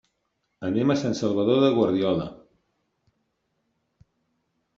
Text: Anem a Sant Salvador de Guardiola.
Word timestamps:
Anem 0.69 0.93
a 0.93 0.95
Sant 1.01 1.13
Salvador 1.19 1.61
de 1.65 1.69
Guardiola. 1.75 2.25